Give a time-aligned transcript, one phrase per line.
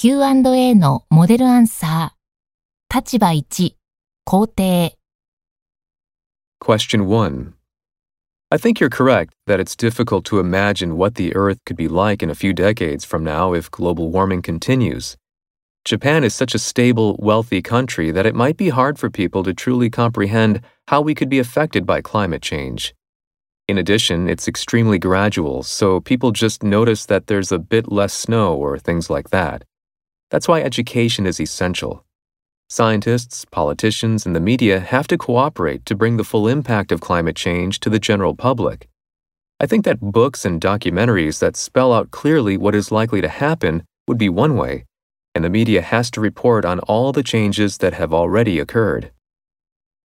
[0.00, 2.94] Q&A のモデルアンサー。
[2.94, 3.74] 立場1、
[4.26, 4.92] 肯定。
[6.60, 7.54] Question 1.
[8.50, 12.22] I think you're correct that it's difficult to imagine what the Earth could be like
[12.22, 15.16] in a few decades from now if global warming continues.
[15.86, 19.54] Japan is such a stable, wealthy country that it might be hard for people to
[19.54, 22.94] truly comprehend how we could be affected by climate change.
[23.66, 28.54] In addition, it's extremely gradual, so people just notice that there's a bit less snow
[28.54, 29.64] or things like that.
[30.31, 32.05] That's why education is essential.
[32.69, 37.35] Scientists, politicians, and the media have to cooperate to bring the full impact of climate
[37.35, 38.87] change to the general public.
[39.59, 43.83] I think that books and documentaries that spell out clearly what is likely to happen
[44.07, 44.85] would be one way,
[45.35, 49.11] and the media has to report on all the changes that have already occurred.